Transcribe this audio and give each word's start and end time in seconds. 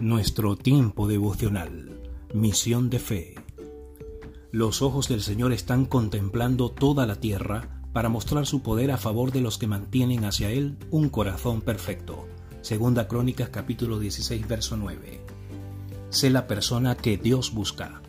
Nuestro 0.00 0.56
tiempo 0.56 1.06
devocional. 1.06 2.00
Misión 2.34 2.90
de 2.90 2.98
fe. 2.98 3.34
Los 4.50 4.82
ojos 4.82 5.06
del 5.08 5.22
Señor 5.22 5.52
están 5.52 5.84
contemplando 5.86 6.72
toda 6.72 7.06
la 7.06 7.14
tierra 7.14 7.80
para 7.92 8.08
mostrar 8.08 8.44
su 8.44 8.60
poder 8.60 8.90
a 8.90 8.96
favor 8.98 9.30
de 9.30 9.40
los 9.40 9.56
que 9.56 9.68
mantienen 9.68 10.24
hacia 10.24 10.50
Él 10.50 10.76
un 10.90 11.10
corazón 11.10 11.60
perfecto. 11.60 12.26
Segunda 12.60 13.06
Crónicas 13.06 13.50
capítulo 13.50 14.00
16 14.00 14.48
verso 14.48 14.76
9. 14.76 15.20
Sé 16.10 16.28
la 16.28 16.48
persona 16.48 16.96
que 16.96 17.16
Dios 17.16 17.54
busca. 17.54 18.02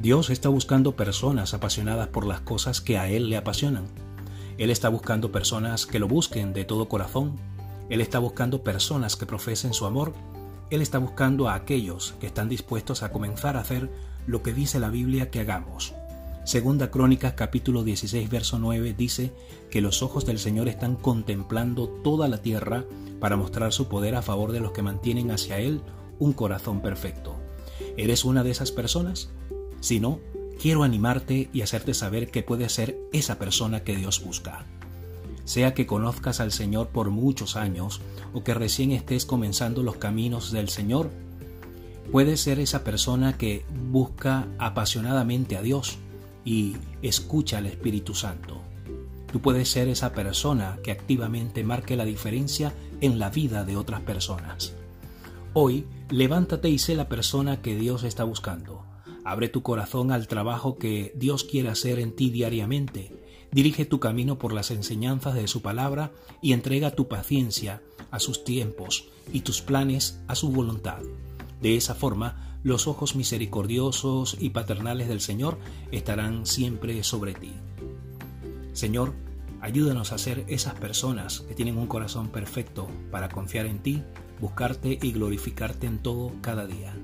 Dios 0.00 0.30
está 0.30 0.48
buscando 0.48 0.94
personas 0.94 1.52
apasionadas 1.52 2.06
por 2.06 2.26
las 2.26 2.42
cosas 2.42 2.80
que 2.80 2.96
a 2.96 3.10
Él 3.10 3.28
le 3.28 3.36
apasionan. 3.36 3.86
Él 4.56 4.70
está 4.70 4.88
buscando 4.88 5.32
personas 5.32 5.84
que 5.84 5.98
lo 5.98 6.06
busquen 6.06 6.52
de 6.52 6.64
todo 6.64 6.88
corazón. 6.88 7.40
Él 7.90 8.00
está 8.00 8.20
buscando 8.20 8.62
personas 8.62 9.16
que 9.16 9.26
profesen 9.26 9.74
su 9.74 9.84
amor 9.84 10.14
él 10.70 10.82
está 10.82 10.98
buscando 10.98 11.48
a 11.48 11.54
aquellos 11.54 12.14
que 12.20 12.26
están 12.26 12.48
dispuestos 12.48 13.02
a 13.02 13.10
comenzar 13.10 13.56
a 13.56 13.60
hacer 13.60 13.90
lo 14.26 14.42
que 14.42 14.52
dice 14.52 14.78
la 14.78 14.90
Biblia 14.90 15.30
que 15.30 15.40
hagamos. 15.40 15.94
Segunda 16.44 16.90
Crónicas 16.90 17.34
capítulo 17.34 17.84
16 17.84 18.28
verso 18.30 18.58
9 18.58 18.94
dice 18.96 19.32
que 19.70 19.80
los 19.80 20.02
ojos 20.02 20.24
del 20.24 20.38
Señor 20.38 20.68
están 20.68 20.96
contemplando 20.96 21.88
toda 21.88 22.28
la 22.28 22.40
tierra 22.40 22.84
para 23.20 23.36
mostrar 23.36 23.72
su 23.72 23.88
poder 23.88 24.14
a 24.14 24.22
favor 24.22 24.52
de 24.52 24.60
los 24.60 24.72
que 24.72 24.82
mantienen 24.82 25.30
hacia 25.30 25.58
Él 25.58 25.82
un 26.18 26.32
corazón 26.32 26.80
perfecto. 26.80 27.36
¿Eres 27.96 28.24
una 28.24 28.42
de 28.44 28.50
esas 28.50 28.72
personas? 28.72 29.30
Si 29.80 30.00
no, 30.00 30.20
quiero 30.60 30.82
animarte 30.82 31.48
y 31.52 31.62
hacerte 31.62 31.94
saber 31.94 32.30
que 32.30 32.42
puedes 32.42 32.72
ser 32.72 32.98
esa 33.12 33.38
persona 33.38 33.84
que 33.84 33.96
Dios 33.96 34.24
busca 34.24 34.66
sea 35.48 35.72
que 35.72 35.86
conozcas 35.86 36.40
al 36.40 36.52
Señor 36.52 36.88
por 36.88 37.08
muchos 37.08 37.56
años 37.56 38.02
o 38.34 38.44
que 38.44 38.52
recién 38.52 38.92
estés 38.92 39.24
comenzando 39.24 39.82
los 39.82 39.96
caminos 39.96 40.52
del 40.52 40.68
Señor, 40.68 41.08
puedes 42.12 42.42
ser 42.42 42.60
esa 42.60 42.84
persona 42.84 43.38
que 43.38 43.64
busca 43.90 44.46
apasionadamente 44.58 45.56
a 45.56 45.62
Dios 45.62 45.96
y 46.44 46.76
escucha 47.00 47.56
al 47.56 47.64
Espíritu 47.64 48.14
Santo. 48.14 48.60
Tú 49.32 49.40
puedes 49.40 49.70
ser 49.70 49.88
esa 49.88 50.12
persona 50.12 50.80
que 50.82 50.92
activamente 50.92 51.64
marque 51.64 51.96
la 51.96 52.04
diferencia 52.04 52.74
en 53.00 53.18
la 53.18 53.30
vida 53.30 53.64
de 53.64 53.78
otras 53.78 54.02
personas. 54.02 54.74
Hoy, 55.54 55.86
levántate 56.10 56.68
y 56.68 56.78
sé 56.78 56.94
la 56.94 57.08
persona 57.08 57.62
que 57.62 57.74
Dios 57.74 58.04
está 58.04 58.22
buscando. 58.22 58.84
Abre 59.24 59.48
tu 59.48 59.62
corazón 59.62 60.12
al 60.12 60.28
trabajo 60.28 60.76
que 60.76 61.14
Dios 61.16 61.44
quiere 61.44 61.70
hacer 61.70 62.00
en 62.00 62.14
ti 62.14 62.28
diariamente 62.28 63.27
Dirige 63.50 63.86
tu 63.86 63.98
camino 63.98 64.38
por 64.38 64.52
las 64.52 64.70
enseñanzas 64.70 65.34
de 65.34 65.48
su 65.48 65.62
palabra 65.62 66.12
y 66.42 66.52
entrega 66.52 66.90
tu 66.90 67.08
paciencia 67.08 67.82
a 68.10 68.18
sus 68.18 68.44
tiempos 68.44 69.08
y 69.32 69.40
tus 69.40 69.62
planes 69.62 70.20
a 70.28 70.34
su 70.34 70.50
voluntad. 70.50 70.98
De 71.62 71.76
esa 71.76 71.94
forma, 71.94 72.58
los 72.62 72.86
ojos 72.86 73.16
misericordiosos 73.16 74.36
y 74.38 74.50
paternales 74.50 75.08
del 75.08 75.20
Señor 75.20 75.58
estarán 75.92 76.44
siempre 76.44 77.02
sobre 77.04 77.32
ti. 77.34 77.52
Señor, 78.72 79.14
ayúdanos 79.60 80.12
a 80.12 80.18
ser 80.18 80.44
esas 80.48 80.74
personas 80.74 81.40
que 81.40 81.54
tienen 81.54 81.78
un 81.78 81.86
corazón 81.86 82.28
perfecto 82.28 82.88
para 83.10 83.28
confiar 83.28 83.66
en 83.66 83.78
ti, 83.78 84.02
buscarte 84.40 84.98
y 85.00 85.12
glorificarte 85.12 85.86
en 85.86 85.98
todo 85.98 86.32
cada 86.42 86.66
día. 86.66 86.94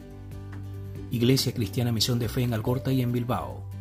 Iglesia 1.11 1.55
Cristiana 1.55 1.92
Misión 1.92 2.19
de 2.19 2.29
Fe 2.29 2.42
en 2.42 2.55
Algorta 2.55 2.92
y 2.92 3.01
en 3.01 3.12
Bilbao 3.12 3.73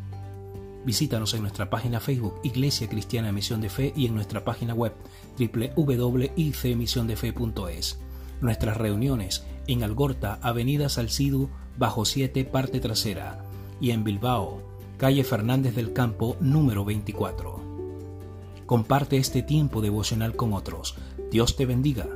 Visítanos 0.86 1.34
en 1.34 1.42
nuestra 1.42 1.70
página 1.70 2.02
Facebook 2.02 2.42
Iglesia 2.44 2.89
Cristiana 2.89 3.31
Misión 3.31 3.62
de 3.62 3.70
Fe 3.70 3.94
y 3.95 4.06
en 4.06 4.16
nuestra 4.16 4.44
página 4.44 4.73
web 4.73 4.92
www.icmisiondefe.es. 5.38 8.00
Nuestras 8.42 8.76
reuniones 8.76 9.45
en 9.67 9.84
Algorta, 9.84 10.39
Avenida 10.42 10.89
Salcido, 10.89 11.50
bajo 11.78 12.04
7, 12.04 12.44
parte 12.45 12.81
trasera, 12.81 13.45
y 13.80 13.92
en 13.92 14.04
Bilbao, 14.04 14.61
calle 14.98 15.23
Fernández 15.23 15.76
del 15.76 15.94
Campo, 15.94 16.36
número 16.42 16.83
24. 16.83 17.61
Comparte 18.65 19.15
este 19.17 19.42
tiempo 19.42 19.82
devocional 19.82 20.36
con 20.36 20.54
otros. 20.54 20.98
Dios 21.32 21.55
te 21.55 21.65
bendiga 21.65 22.10